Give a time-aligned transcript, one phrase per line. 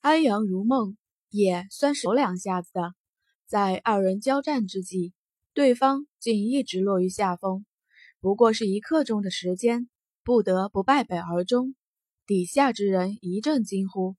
[0.00, 0.96] 安阳如梦
[1.28, 2.94] 也算是有两下子的，
[3.46, 5.12] 在二人交战之际，
[5.54, 7.66] 对方竟一直落于下风，
[8.20, 9.90] 不过是一刻钟的时间，
[10.22, 11.74] 不得不败北而终。
[12.26, 14.14] 底下之人一阵惊呼，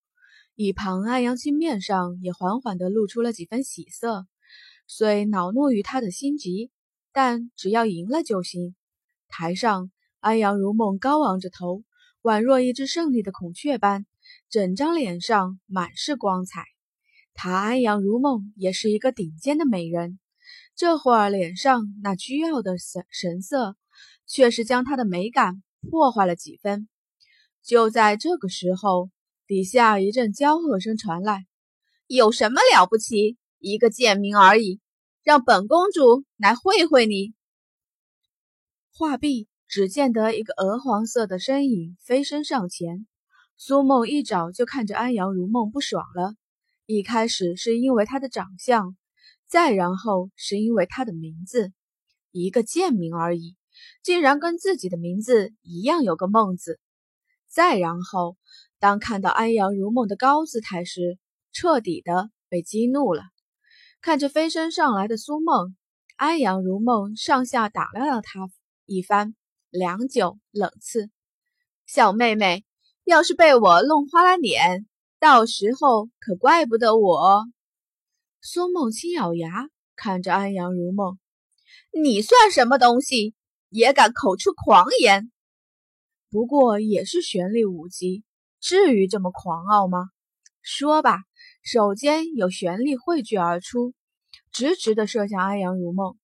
[0.53, 4.27] 一旁安阳青面上也缓缓地露出了几分喜色。
[4.85, 6.71] 虽恼怒于他的心急，
[7.13, 8.75] 但只要赢了就行。
[9.29, 11.83] 台上，安阳如梦高昂着头，
[12.21, 14.05] 宛若一只胜利的孔雀般，
[14.49, 16.65] 整张脸上满是光彩。
[17.35, 20.19] 她安阳如梦也是一个顶尖的美人，
[20.75, 23.77] 这会儿脸上那倨傲的神神色，
[24.25, 26.89] 却是将她的美感破坏了几分。
[27.61, 29.11] 就在这个时候，
[29.45, 31.45] 底下一阵娇喝声传来
[32.07, 33.37] ：“有什么了不起？
[33.59, 34.79] 一个贱民而已，
[35.21, 37.33] 让本公主来会会你。”
[38.91, 43.05] 话毕，只见得一个鹅黄色的身影飞身上前。
[43.61, 46.33] 苏梦一早就看着安阳如梦不爽了，
[46.85, 48.95] 一开始是因为她的长相，
[49.47, 51.73] 再然后是因为她的名字，
[52.31, 53.57] 一个贱名而已，
[54.01, 56.79] 竟然跟自己的名字一样有个梦字。
[57.49, 58.37] 再然后，
[58.79, 61.19] 当看到安阳如梦的高姿态时，
[61.51, 63.23] 彻底的被激怒了。
[63.99, 65.75] 看着飞身上来的苏梦，
[66.15, 68.49] 安阳如梦上下打量了他
[68.85, 69.35] 一番，
[69.69, 71.09] 良久，冷刺
[71.85, 72.63] ：“小妹妹，
[73.09, 74.85] 要是被我弄花了脸，
[75.19, 77.43] 到时候可怪不得我。”
[78.39, 81.17] 苏梦清咬牙，看着安阳如梦
[81.91, 83.33] ：“你算什么东西，
[83.69, 85.31] 也敢口出狂言？”
[86.29, 88.23] 不过也是玄力五级，
[88.61, 90.09] 至于这么狂傲吗？
[90.61, 91.23] 说吧，
[91.63, 93.95] 手间有玄力汇聚而出，
[94.51, 96.15] 直直的射向安阳如梦。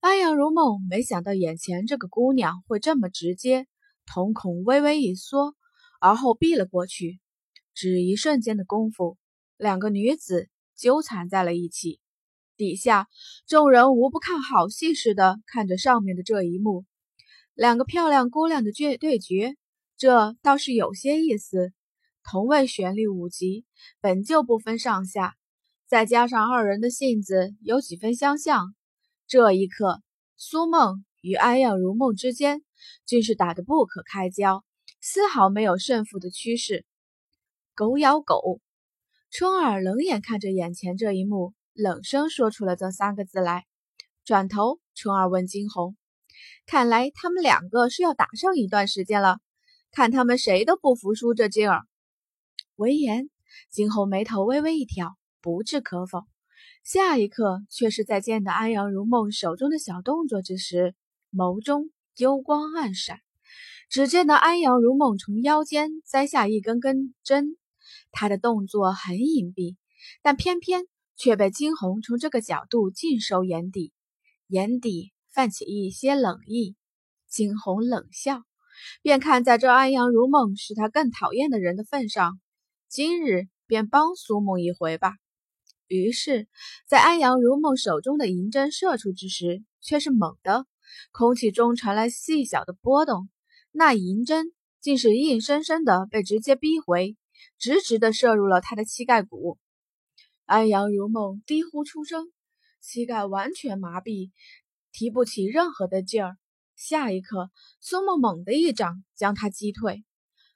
[0.00, 3.66] 安阳如梦没想到眼前这个姑娘会这么直接，
[4.04, 5.54] 瞳孔微微一缩，
[6.02, 7.20] 而后避了过去。
[7.74, 9.16] 只一瞬间的功夫，
[9.56, 12.00] 两个女子纠缠在了一起。
[12.56, 13.08] 底下
[13.46, 16.84] 众人无不看好戏似的看着上面的这一幕。
[17.54, 19.54] 两个漂亮姑娘的决对决，
[19.96, 21.72] 这倒是有些意思。
[22.24, 23.64] 同为玄力五级，
[24.00, 25.34] 本就不分上下，
[25.86, 28.74] 再加上二人的性子有几分相像，
[29.28, 30.02] 这一刻，
[30.36, 32.62] 苏梦与安阳如梦之间
[33.06, 34.64] 竟是打得不可开交，
[35.04, 36.86] 丝毫没有胜负的趋势。
[37.74, 38.60] 狗咬狗，
[39.32, 43.66] 春儿冷眼看着眼前这一幕，冷声说出了这三个字来。
[44.24, 45.96] 转头，春儿问惊鸿。
[46.66, 49.40] 看来他们两个是要打上一段时间了，
[49.90, 51.82] 看他们谁都不服输这劲儿。
[52.76, 53.28] 闻言，
[53.70, 56.20] 惊鸿眉头微微一挑，不置可否。
[56.84, 60.94] 下一刻，却是在见到安阳如梦手中的小动作之时，
[61.32, 63.18] 眸中幽光暗闪。
[63.92, 67.58] 只见到安阳如梦从腰间摘下一根根针，
[68.10, 69.76] 她的动作很隐蔽，
[70.22, 73.92] 但偏偏却被惊鸿从这个角度尽收眼底，
[74.46, 75.12] 眼底。
[75.30, 76.74] 泛起一些冷意，
[77.26, 78.42] 惊鸿冷笑，
[79.00, 82.38] 便看在这安阳如梦是他更讨厌的人的份上，
[82.88, 85.12] 今日便帮苏梦一回吧。
[85.86, 86.48] 于是，
[86.86, 90.66] 在安阳如梦手中的银针射出之时，却是猛的，
[91.12, 93.30] 空气中传来细小的波动，
[93.72, 97.16] 那银针竟是硬生生的被直接逼回，
[97.58, 99.58] 直直的射入了他的膝盖骨。
[100.44, 102.30] 安阳如梦低呼出声，
[102.80, 104.30] 膝盖完全麻痹。
[104.92, 106.36] 提不起任何的劲儿。
[106.76, 107.50] 下一刻，
[107.80, 110.04] 苏梦猛地一掌将他击退。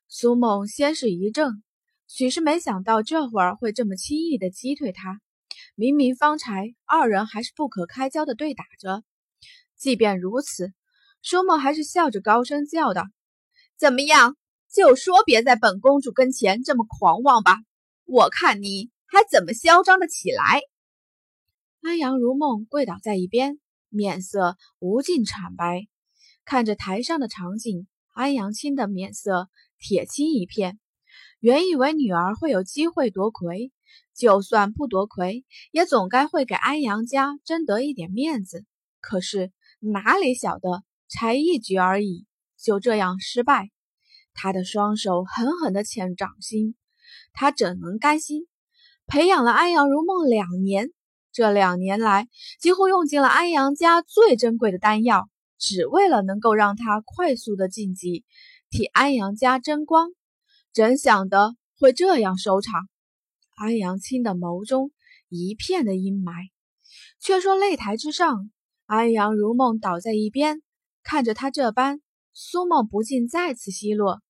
[0.09, 1.63] 苏梦先是一怔，
[2.07, 5.23] 许是没想到这会儿会这么轻易的击退他。
[5.75, 9.03] 明明方才二人还是不可开交的对打着，
[9.75, 10.75] 即便如此，
[11.29, 13.03] 舒梦还是笑着高声叫道
[13.77, 14.37] ：“怎么样？
[14.73, 17.59] 就说别在本公主跟前这么狂妄吧，
[18.05, 20.61] 我看你还怎么嚣张的起来。”
[21.83, 23.59] 安阳如梦跪倒在一边。
[23.89, 25.89] 面色无尽惨白，
[26.45, 29.49] 看着台上的场景，安阳青的面色
[29.81, 30.79] 铁青一片。
[31.41, 33.73] 原以为女儿会有机会夺魁，
[34.15, 38.65] 就算不夺魁，也总该会给安阳家争得一点面子。
[39.01, 39.51] 可是
[39.81, 42.27] 哪里晓得，才一局而已，
[42.63, 43.71] 就这样失败。
[44.35, 46.75] 他的双手狠狠地牵掌心，
[47.33, 48.47] 他怎能甘心？
[49.07, 50.91] 培养了安阳如梦两年。
[51.33, 52.29] 这两年来，
[52.61, 58.25] 几乎用尽了安阳家最珍贵的丹药，只为了能够让他快速的晋级，
[58.71, 60.11] 替安阳家争光。
[60.73, 62.89] 怎想的会这样收场？
[63.55, 64.93] 安阳青的眸中
[65.29, 66.33] 一片的阴霾。
[67.21, 68.51] 却说擂台之上，
[68.87, 70.63] 安阳如梦倒在一边，
[71.07, 72.01] 看着他这般，
[72.33, 74.23] 苏梦不禁再次奚落：“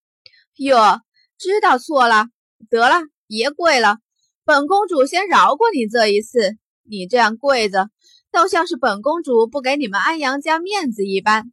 [0.60, 1.00] 哟，
[1.38, 2.26] 知道错了，
[2.68, 2.96] 得了，
[3.26, 3.96] 别跪了，
[4.44, 6.58] 本公主先饶过你这一次。
[6.82, 7.88] 你这样跪着，
[8.30, 11.50] 倒像是本公主不给你们安阳家面子一般。”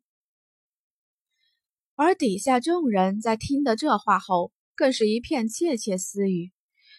[1.96, 6.52] 而底下众人在听得这话后，更是一片窃窃私语。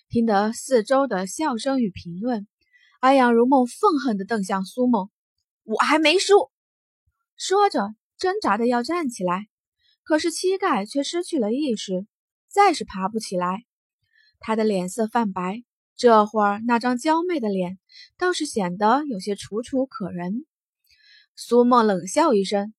[0.08, 2.48] 听得四周的笑声与评论，
[3.00, 5.10] 安阳如梦愤恨地瞪向苏梦
[5.64, 6.50] ：“我还没输！”
[7.36, 7.94] 说着，
[8.24, 9.48] 挣扎的要站起来，
[10.02, 12.06] 可是膝盖却失去了意识，
[12.48, 13.66] 再是爬不起来。
[14.40, 15.62] 他的脸色泛白，
[15.94, 17.78] 这会儿那张娇媚的脸
[18.16, 20.46] 倒是显得有些楚楚可人。
[21.36, 22.72] 苏梦冷笑一声：“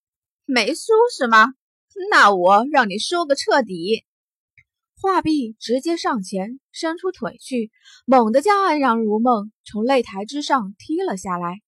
[0.45, 1.53] 没输是吗？”
[2.09, 4.03] 那我让你输个彻底！
[4.99, 7.69] 话毕，直接上前，伸出腿去，
[8.05, 11.61] 猛地将安阳如梦从擂台之上踢了下来。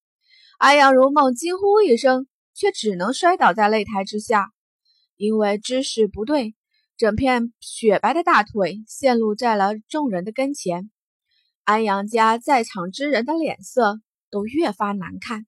[0.57, 2.27] 安阳如梦惊呼一声，
[2.57, 4.51] 却只能摔倒在擂台之下，
[5.15, 6.55] 因为姿势不对，
[6.97, 10.89] 整片雪白的大腿陷入在了众人的跟前。
[11.63, 14.01] 安阳家在场之人的脸色
[14.31, 15.45] 都越发难看。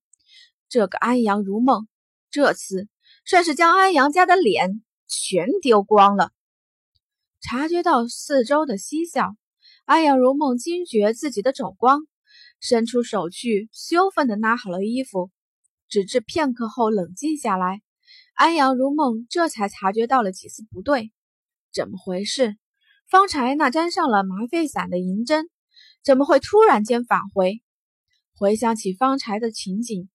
[0.69, 1.87] 这个安阳如梦，
[2.29, 2.87] 这次。
[3.25, 6.31] 算是将安阳家的脸全丢光了。
[7.41, 9.35] 察觉到四周的嬉笑，
[9.85, 12.07] 安阳如梦惊觉自己的走光，
[12.59, 15.31] 伸出手去羞愤地拿好了衣服。
[15.89, 17.81] 直至片刻后冷静下来，
[18.35, 21.11] 安阳如梦这才察觉到了几丝不对。
[21.73, 22.57] 怎么回事？
[23.07, 25.49] 方才那沾上了麻沸散的银针，
[26.03, 27.61] 怎么会突然间返回？
[28.35, 30.09] 回想起方才的情景。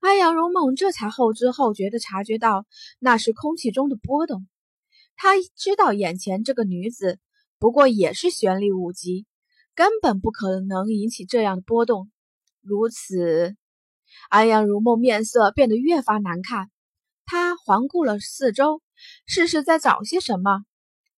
[0.00, 2.66] 安阳如梦这才后知后觉地察觉到，
[2.98, 4.48] 那是空气中的波动。
[5.14, 7.18] 他知道眼前这个女子
[7.58, 9.26] 不过也是玄力五级，
[9.74, 12.10] 根本不可能引起这样的波动。
[12.62, 13.56] 如此，
[14.28, 16.70] 安阳如梦面色变得越发难看。
[17.24, 18.82] 他环顾了四周，
[19.26, 20.62] 试试在找些什么。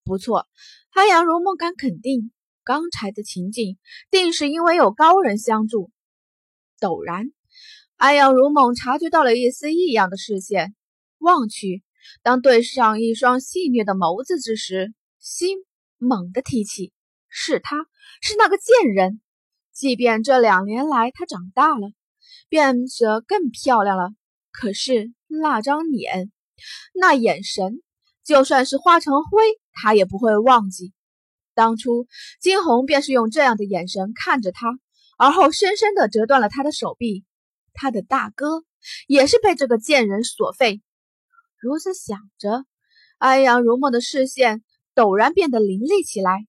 [0.04, 0.46] 不错，
[0.90, 2.32] 安阳如梦敢肯定，
[2.64, 3.78] 刚才的情景
[4.10, 5.90] 定是因为有高人相助。
[6.80, 7.32] 陡然。
[7.96, 10.74] 安阳如梦察觉到了一丝异样的视线，
[11.18, 11.84] 望去，
[12.22, 15.58] 当对上一双戏谑的眸子之时，心
[15.98, 16.92] 猛地提起。
[17.28, 17.86] 是他，
[18.20, 19.20] 是那个贱人。
[19.72, 21.92] 即便这两年来他长大了，
[22.52, 24.10] 变得更漂亮了，
[24.50, 26.30] 可是那张脸，
[26.92, 27.80] 那眼神，
[28.22, 30.92] 就算是化成灰，他也不会忘记。
[31.54, 32.06] 当初
[32.42, 34.78] 金红便是用这样的眼神看着他，
[35.16, 37.24] 而后深深地折断了他的手臂。
[37.72, 38.64] 他的大哥
[39.06, 40.82] 也是被这个贱人所废。
[41.58, 42.66] 如此想着，
[43.16, 44.62] 安阳如梦的视线
[44.94, 46.46] 陡然变得凌厉起来。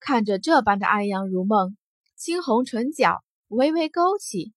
[0.00, 1.76] 看着这般的安阳如梦，
[2.16, 4.54] 惊红唇角微微勾起，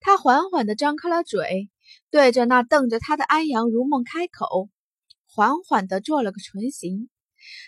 [0.00, 1.70] 他缓缓地张开了嘴，
[2.10, 4.68] 对着那瞪着他的安阳如梦开口，
[5.26, 7.08] 缓缓地做了个唇形。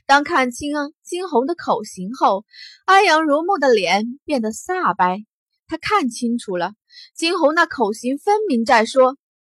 [0.06, 0.72] 当看清
[1.02, 2.44] 惊红的口型后，
[2.84, 5.24] 安阳如梦的脸变得煞白。
[5.66, 6.72] 他看清楚了。
[7.14, 9.18] 金红那口型分明在说：“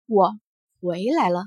[0.09, 0.33] 我
[0.81, 1.45] 回来了。”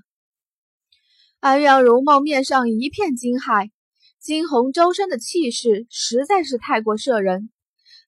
[1.42, 3.72] 安阳如梦面上一片惊骇，
[4.20, 7.50] 金红周身的气势实在是太过摄人。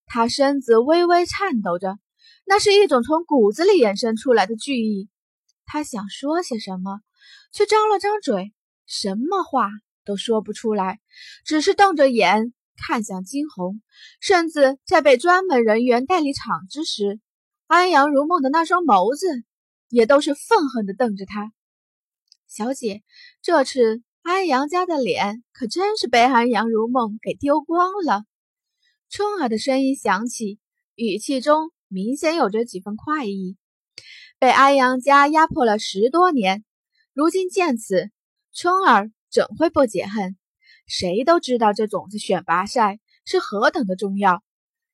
[0.05, 1.97] 他身子微微颤抖着，
[2.45, 5.09] 那是一种从骨子里衍生出来的惧意。
[5.65, 6.99] 他想说些什么，
[7.51, 8.53] 却张了张嘴，
[8.85, 9.69] 什么话
[10.05, 10.99] 都说不出来，
[11.45, 13.81] 只是瞪着眼看向金红，
[14.19, 17.19] 甚至在被专门人员带离场之时。
[17.67, 19.25] 安阳如梦的那双眸子，
[19.89, 21.53] 也都是愤恨地瞪着他。
[22.47, 23.01] 小姐，
[23.41, 28.25] 这次安阳家的脸可真是被安阳如梦给丢光了。
[29.09, 30.59] 春儿的声音响起，
[30.95, 33.55] 语气中明显有着几分快意。
[34.39, 36.65] 被安阳家压迫了十多年，
[37.13, 38.09] 如今见此，
[38.51, 40.35] 春儿怎会不解恨？
[40.87, 44.43] 谁都知道这种子选拔赛是何等的重要。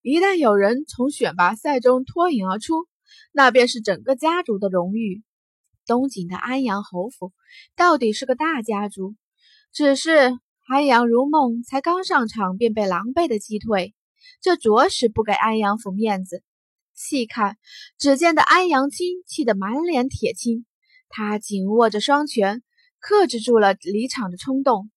[0.02, 2.86] 一旦有人从选拔赛中脱颖而出，
[3.32, 5.24] 那便是整个家族的荣誉。
[5.86, 7.32] 东景的安阳侯府
[7.76, 9.16] 到底是个大家族，
[9.72, 10.38] 只是
[10.68, 13.96] 安阳如梦才刚上场便被狼狈的击退，
[14.42, 16.44] 这着实不给安阳府面子。
[17.00, 17.58] 细看，
[17.98, 20.66] 只见得安阳青气得满脸铁青，
[21.08, 22.62] 他紧握着双拳，
[23.00, 24.92] 克制住了离场的冲动。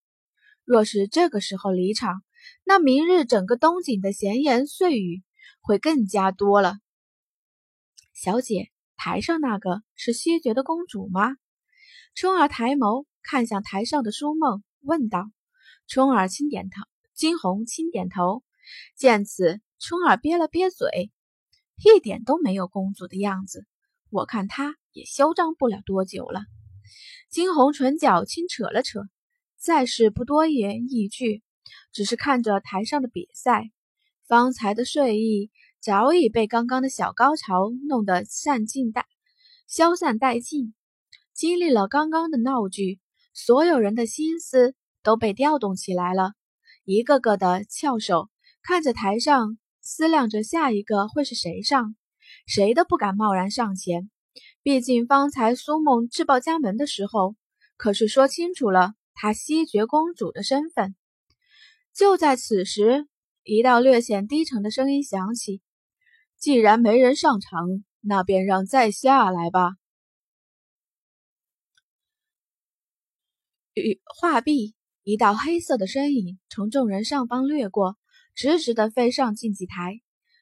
[0.65, 2.21] 若是这个时候离场，
[2.65, 5.23] 那明日整个东景的闲言碎语
[5.61, 6.75] 会更加多了。
[8.13, 11.37] 小姐，台上那个是西爵的公主吗？
[12.15, 15.31] 春儿抬眸看向台上的舒梦，问道。
[15.87, 16.81] 春儿轻点头，
[17.13, 18.43] 惊鸿轻点头。
[18.97, 21.13] 见此，春儿憋了憋嘴，
[21.77, 23.65] 一点都没有公主的样子。
[24.09, 26.41] 我看她也嚣张不了多久了。
[27.29, 29.01] 惊鸿唇角轻扯了扯，
[29.57, 31.43] 再是不多言一句。
[31.91, 33.71] 只是看着台上的比赛，
[34.27, 35.49] 方才的睡意
[35.79, 39.03] 早已被刚刚的小高潮弄得散尽殆
[39.67, 40.75] 消散殆尽。
[41.33, 42.99] 经历了刚刚的闹剧，
[43.33, 46.33] 所有人的心思都被调动起来了，
[46.83, 48.29] 一个个的翘首
[48.61, 51.95] 看着台上，思量着下一个会是谁上，
[52.47, 54.09] 谁都不敢贸然上前。
[54.63, 57.35] 毕竟方才苏梦自报家门的时候，
[57.77, 60.95] 可是说清楚了她西爵公主的身份。
[61.93, 63.07] 就在此时。
[63.45, 65.61] 一道略显低沉的声音响起
[66.39, 69.71] ：“既然没人上场，那便让在下来吧。”
[73.75, 77.97] 与画壁，一道黑色的身影从众人上方掠过，
[78.35, 80.01] 直直的飞上竞技台。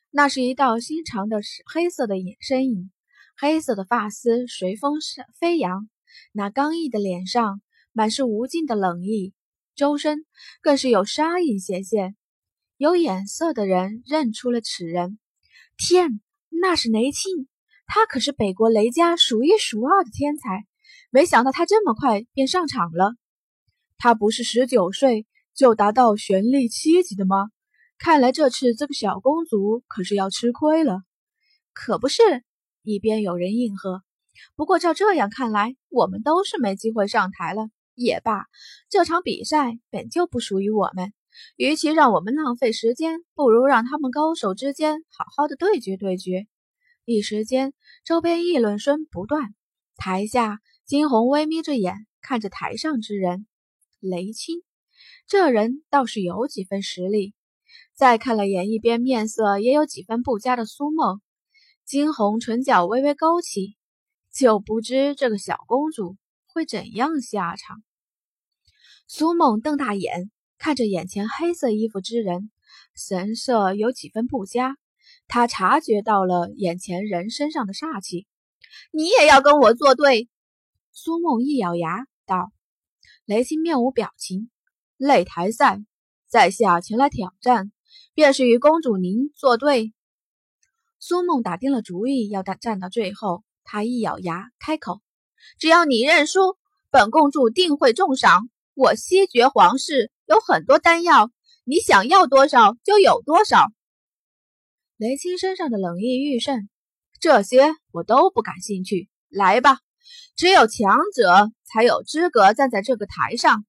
[0.10, 2.92] 那是一道新长的黑色的影身影，
[3.38, 4.96] 黑色的发丝随风
[5.40, 5.90] 飞扬，
[6.34, 7.62] 那刚毅的脸上
[7.94, 9.34] 满是无尽的冷意，
[9.76, 10.26] 周身
[10.62, 12.16] 更是有杀意显现。
[12.78, 15.20] 有眼色的人认出了此人，
[15.78, 16.20] 天，
[16.50, 17.48] 那是雷庆，
[17.86, 20.66] 他可是北国雷家数一数二的天才。
[21.10, 23.16] 没想到他这么快便上场了。
[23.98, 27.52] 他不是十九岁就达到玄力七级的吗？
[28.04, 31.04] 看来这次这个小公主可是要吃亏了。
[31.72, 32.24] 可不是，
[32.82, 34.02] 一边有人应和。
[34.56, 37.70] 不过照这样看来，我们都是没机会上台了。
[37.94, 38.48] 也罢，
[38.90, 41.14] 这场比赛本就不属于我们。
[41.58, 46.48] 与其让我们浪费时间，不如让他们高手之间好好的对决对决。
[47.06, 47.72] 一时间，
[48.04, 49.54] 周边议论声不断。
[49.96, 53.46] 台下，金红微眯着眼看着台上之人，
[54.00, 54.64] 雷青，
[55.28, 57.36] 这人倒是有几分实力。
[57.94, 61.22] 再看了眼一边面色也有几分不佳的苏梦，
[61.86, 63.76] 金红唇角微微勾起，
[64.34, 67.84] 就不知这个小公主会怎样下场。
[69.08, 70.32] 苏梦瞪大眼。
[70.64, 72.52] 看着眼前黑色衣服之人，
[72.96, 74.78] 神色有几分不佳。
[75.28, 78.28] 他察觉到了眼前人身上的煞气。
[78.92, 80.30] 你也要跟我作对？
[80.92, 82.52] 苏梦一咬牙道。
[83.26, 84.52] 雷青面无表情。
[85.00, 85.80] 擂台赛，
[86.32, 87.74] 在下前来挑战，
[88.14, 89.92] 便是与公主您作对。
[90.98, 93.44] 苏梦打定了主意要战到最后。
[93.66, 95.02] 他一咬牙开口
[95.60, 96.58] ：“只要你认输，
[96.90, 98.50] 本公主定会重赏。
[98.74, 101.30] 我西爵皇室。”有很多丹药，
[101.66, 103.68] 你想要多少就有多少。
[104.96, 106.70] 雷青身上的冷意愈甚，
[107.20, 109.10] 这些我都不感兴趣。
[109.28, 109.80] 来吧，
[110.38, 113.66] 只有强者才有资格站在这个台上。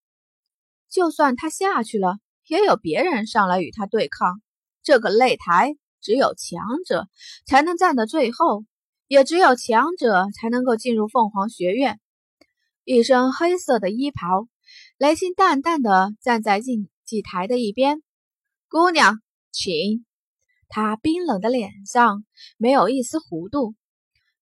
[0.88, 4.40] 就算他下去了，也有别人上来与他对抗。
[4.82, 7.08] 这个擂台只有强者
[7.46, 8.64] 才能站到最后，
[9.06, 12.00] 也只有强者才能够进入凤凰学院。
[12.84, 14.49] 一身黑色的衣袍。
[14.96, 18.02] 雷青淡淡的站在竞技台的一边，
[18.68, 19.20] 姑娘，
[19.50, 20.06] 请。
[20.68, 22.25] 他冰冷的脸上
[22.56, 23.75] 没有一丝弧度。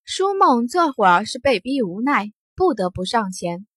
[0.05, 3.67] 舒梦这会儿是被逼无奈，不得不上前。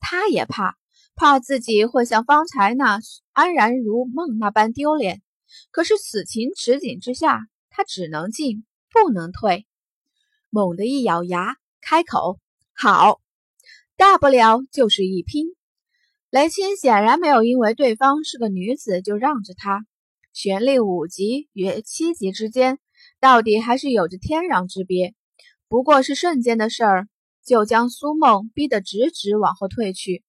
[0.00, 0.76] 他也怕，
[1.14, 3.00] 怕自己会像方才那
[3.32, 5.22] 安然如梦那般丢脸。
[5.70, 9.66] 可是此情此景之下，他只能进，不能退。
[10.50, 12.38] 猛地一咬牙，开口
[12.74, 13.20] ：“好，
[13.96, 15.46] 大不了就是一拼。”
[16.30, 19.84] 雷青显然没有因为对方是个女子就让着她。
[20.32, 22.78] 玄力五级与七级之间，
[23.20, 25.14] 到底还是有着天壤之别。
[25.68, 27.08] 不过是瞬间的事儿，
[27.44, 30.24] 就将苏梦逼得直直往后退去。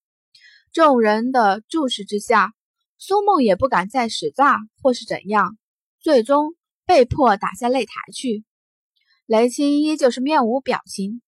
[0.73, 2.51] 众人的注视之下，
[2.97, 5.55] 苏梦也不敢再使诈或是怎样，
[5.99, 8.43] 最终被迫打下擂台去。
[9.27, 11.21] 雷青依旧是面无表情，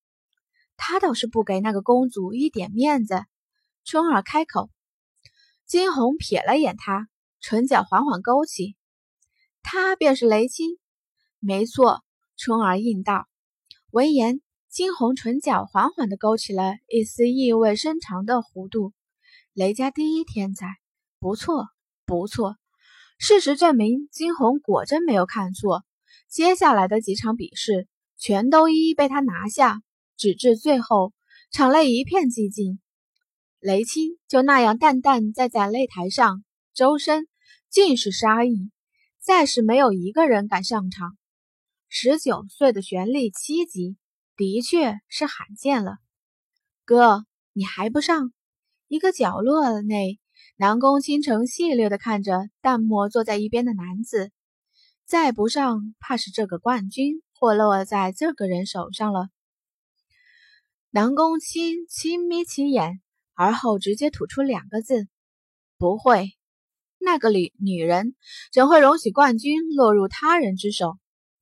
[0.78, 3.24] 他倒是不给那个公主一点面子。
[3.84, 4.72] 春儿开口，
[5.68, 7.08] 金红瞥了眼他，
[7.40, 8.76] 唇角缓缓勾起。
[9.62, 10.80] 他便是雷青，
[11.40, 12.04] 没错。
[12.36, 13.28] 春儿应道。
[13.92, 18.92] 闻言，金红唇角缓缓地勾起了一丝意味深长的弧度。
[19.56, 20.68] 雷家第一天才，
[21.18, 21.70] 不错，
[22.06, 22.58] 不错。
[23.18, 25.86] 事实证明，金红果真没有看错。
[26.28, 29.82] 接下来的几场比试，全都一一被他拿下，
[30.18, 31.14] 直至最后，
[31.52, 32.82] 场内一片寂静。
[33.62, 36.44] 雷青就那样淡淡站在擂台上，
[36.74, 37.26] 周身
[37.70, 38.72] 尽是杀意，
[39.22, 41.16] 再是没有一个人敢上场。
[41.88, 43.96] 十九岁的玄力七级，
[44.36, 45.96] 的确是罕见了。
[46.84, 48.34] 哥，你还不上？
[48.88, 50.20] 一个角落内，
[50.58, 54.32] 南宫倾城戏谑地看着淡漠坐在一边的男子。
[55.06, 59.30] 再不上，怕是这个冠军或落在这个人手上了。
[60.92, 63.02] 南宫轻轻眯起眼。
[63.38, 65.10] 而后直接吐出两个字
[65.78, 66.30] ：“不会。”
[66.98, 68.16] 那个女女人
[68.54, 70.98] 怎会容许冠军落入他人之手？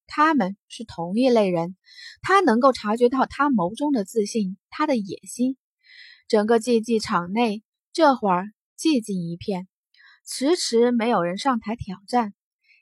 [0.08, 1.76] 他们是同一类人，
[2.24, 5.56] 他能够察觉到他眸中的自信，他的野心。
[6.34, 7.62] 整个竞技场内
[7.92, 9.68] 这会儿寂静一片，
[10.26, 12.34] 迟迟没有人上台挑战。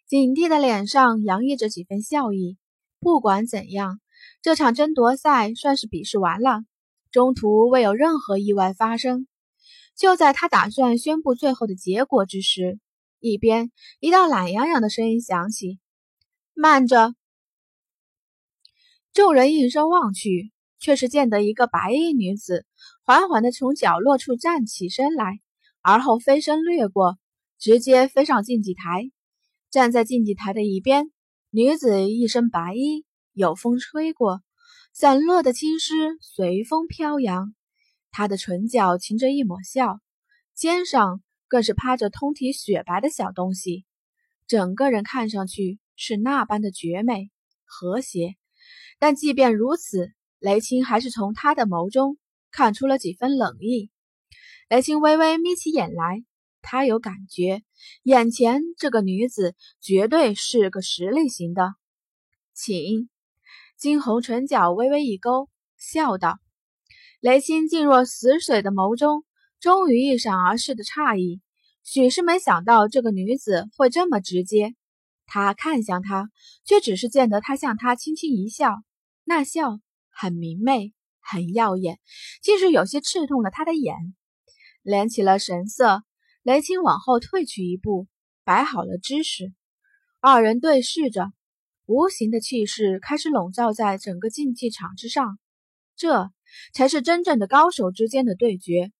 [0.07, 2.57] 景帝的脸上洋溢着几分笑意。
[3.01, 3.99] 不管怎样，
[4.41, 6.61] 这场争夺赛算是比试完了，
[7.11, 9.27] 中途未有任何意外发生。
[9.97, 12.79] 就在他打算宣布最后的结果之时，
[13.19, 15.77] 一边一道懒洋洋的声音响起
[16.55, 17.15] ：“慢着！”
[19.11, 22.65] 众人应声望去，却是见得一个白衣女子
[23.11, 25.41] 缓缓地从角落处站起身来，
[25.81, 27.17] 而后飞身掠过，
[27.59, 29.11] 直接飞上竞技台。
[29.69, 31.11] 站在竞技台的一边，
[31.49, 34.41] 女子一身白衣，有风吹过，
[34.93, 37.53] 散落的青丝随风飘扬。
[38.11, 39.99] 她的唇角噙着一抹笑，
[40.55, 43.83] 肩上更是趴着通体雪白的小东西，
[44.47, 47.29] 整个人看上去是那般的绝美
[47.65, 48.35] 和谐。
[48.99, 52.17] 但即便如此，雷青还是从他的眸中
[52.51, 53.89] 看出了几分冷意。
[54.69, 56.23] 雷青微微眯起眼来，
[56.61, 57.63] 他有感觉，
[58.03, 61.73] 眼前这个女子绝对是个实力型的。
[62.53, 63.09] 请，
[63.77, 66.39] 金红唇角微微一勾，笑道
[67.19, 69.23] ：“雷青静若死水的眸中，
[69.59, 71.41] 终于一闪而逝的诧异，
[71.83, 74.75] 许是没想到这个女子会这么直接。
[75.25, 76.29] 他看向她，
[76.65, 78.83] 却只是见得她向他轻轻一笑。”
[79.23, 79.79] 那笑
[80.09, 81.99] 很明媚，很耀眼，
[82.41, 83.95] 竟是有些刺痛了他的眼。
[84.83, 86.03] 敛起了神色，
[86.43, 88.07] 雷青往后退去一步，
[88.43, 89.53] 摆好了姿势。
[90.19, 91.31] 二人对视着，
[91.85, 95.39] 无形的气势开始笼罩在整个竞技场之上。
[95.95, 96.29] 这
[96.73, 98.91] 才是真正的高手之间的对决。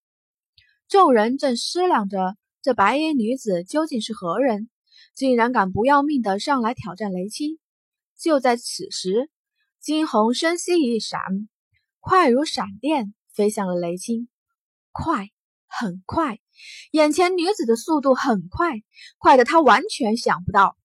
[0.87, 4.69] 众人正思量着，这白衣女子究竟是何人，
[5.15, 7.59] 竟然敢不要命的上来挑战雷青。
[8.17, 9.29] 就在此时。
[9.79, 11.19] 金红身息一闪，
[12.01, 14.27] 快如闪电飞向了雷青。
[14.91, 15.29] 快，
[15.67, 16.41] 很快，
[16.91, 18.81] 眼前女子的速度很快，
[19.17, 20.75] 快的他完全想不到。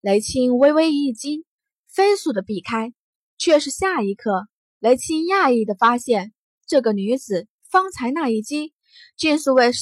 [0.00, 1.44] 雷青微微一惊，
[1.88, 2.94] 飞速的避开，
[3.36, 4.46] 却是下一刻，
[4.78, 6.32] 雷青讶异的发现，
[6.66, 8.72] 这个女子方才那一击，
[9.16, 9.72] 竟是未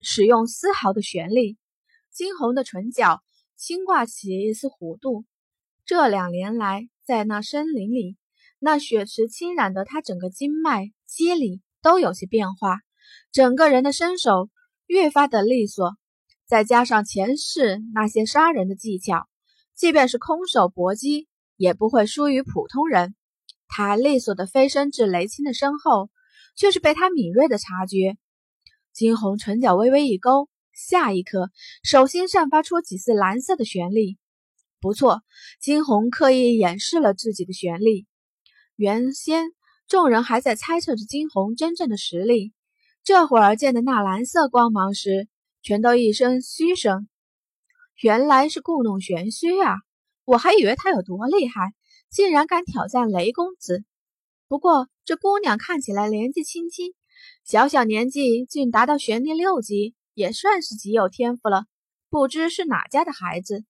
[0.00, 1.56] 使用丝毫的旋力。
[2.12, 3.20] 惊红的唇角
[3.56, 5.24] 轻挂起一丝弧度，
[5.84, 6.88] 这两年来。
[7.02, 8.16] 在那森林里，
[8.62, 12.80] 那血池侵染的他整个经脉、肌理都有些变化，
[13.32, 14.50] 整个人的身手
[14.86, 15.96] 越发的利索，
[16.46, 19.26] 再加上前世那些杀人的技巧，
[19.74, 23.14] 即便是空手搏击也不会输于普通人。
[23.66, 26.10] 他利索的飞身至雷青的身后，
[26.54, 28.18] 却是被他敏锐的察觉。
[28.92, 31.50] 金红唇角微微一勾，下一刻
[31.82, 34.18] 手心散发出几丝蓝色的玄力。
[34.80, 35.22] 不错，
[35.62, 38.06] 金红刻意掩饰了自己的玄力。
[38.80, 39.52] 原先
[39.86, 42.54] 众人还在猜测着金红真正的实力，
[43.04, 45.28] 这会儿见的那蓝色光芒时，
[45.60, 47.06] 全都一声嘘声。
[48.00, 49.74] 原来是故弄玄虚啊！
[50.24, 51.74] 我还以为他有多厉害，
[52.08, 53.84] 竟然敢挑战雷公子。
[54.48, 56.94] 不过这姑娘看起来年纪轻轻，
[57.44, 61.66] 小小年纪竟达到玄力六级，也算是极有天赋了。
[62.08, 63.62] 不知是哪家的孩子？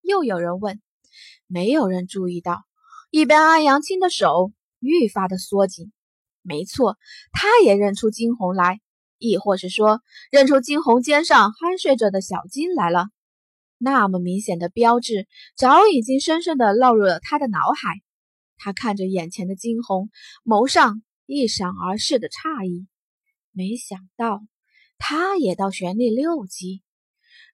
[0.00, 0.80] 又有人问，
[1.46, 2.64] 没有人注意到，
[3.10, 5.92] 一边安阳青的手愈发的缩紧。
[6.42, 6.96] 没错，
[7.32, 8.80] 他也认出金红来，
[9.18, 13.08] 亦或是说，认出金红肩上酣睡着的小金来了。
[13.78, 18.00] 那么明显的标志，早已经深深的烙入了他的脑海。
[18.56, 20.10] 他看着眼前的金红，
[20.44, 22.86] 眸上一闪而逝的诧异。
[23.52, 24.40] 没想到，
[24.98, 26.82] 他也到玄力六级，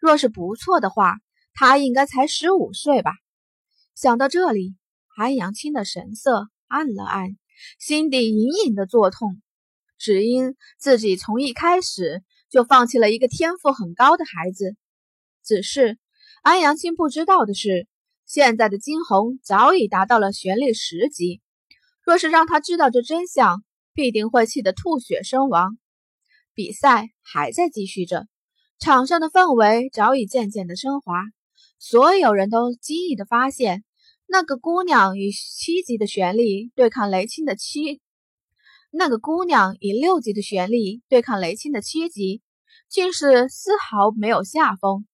[0.01, 1.19] 若是不错的话。
[1.55, 3.13] 他应该才十五岁吧？
[3.95, 4.75] 想到这里，
[5.17, 7.37] 安阳青的神色暗了暗，
[7.79, 9.43] 心底隐隐的作痛，
[9.99, 14.77] 只因自己从一开始就放弃了一个天赋很高的孩子。
[15.45, 15.99] 只是
[16.43, 17.87] 安阳青不知道的是，
[18.27, 21.41] 现在的金红早已达到了玄力十级，
[22.05, 25.79] 若是让他知道这真相，必定会气得吐血身亡。
[26.55, 28.27] 比赛还在继续着，
[28.79, 31.23] 场上的氛围早已渐渐的升华。
[31.79, 33.85] 所有人都惊异的发现，
[34.33, 38.01] 那个姑娘以七级的玄力对抗雷青的七，
[38.91, 42.41] 那个姑娘以六级的玄力对抗雷青的七级，
[42.89, 45.07] 竟是丝毫没有下风。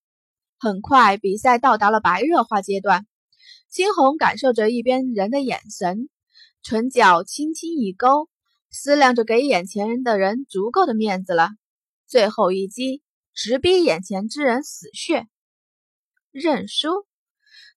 [0.57, 3.07] 很快，比赛到达了白热化阶段。
[3.69, 6.07] 青红感受着一边人的眼神，
[6.63, 8.29] 唇角轻轻一勾，
[8.71, 11.49] 思量着给眼前人的人足够的面子了。
[12.07, 13.03] 最后一击，
[13.33, 15.27] 直逼眼前之人死穴。
[16.31, 17.08] 认输。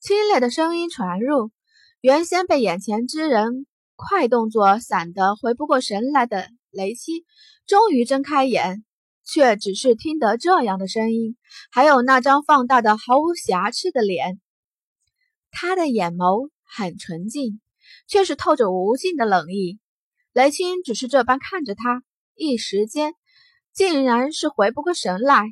[0.02, 1.52] 清冽的声音传入，
[2.00, 7.24] 原先被眼前之人快动作闪得回不过神来的雷七，
[7.68, 8.84] 终于睁开眼，
[9.24, 11.36] 却只是听得这样的声音，
[11.70, 14.40] 还有那张放大的毫无瑕疵的脸。
[15.52, 17.60] 他的眼眸很纯净，
[18.08, 19.78] 却是透着无尽的冷意。
[20.32, 22.02] 雷青只是这般看着他，
[22.34, 23.14] 一时间
[23.72, 25.44] 竟然是回不过神来。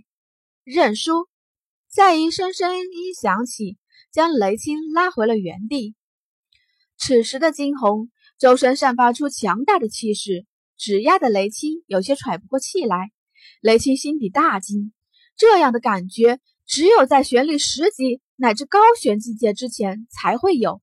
[0.65, 1.29] 认输。
[1.89, 3.77] 再一声声音响起。
[4.13, 5.95] 将雷青拉回了原地。
[6.97, 10.47] 此时的惊鸿周身散发出强大的气势，
[10.77, 13.11] 只压的雷青有些喘不过气来。
[13.61, 14.93] 雷青心底大惊，
[15.37, 20.83] 这样的感觉只有在玄力十级乃至高玄境界之前才会有。